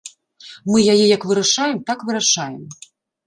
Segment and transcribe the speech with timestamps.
[0.69, 2.59] Мы яе як вырашаем, так вырашаем.